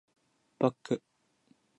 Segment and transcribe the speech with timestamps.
[0.57, 0.75] バック